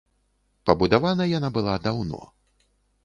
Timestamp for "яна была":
1.37-1.77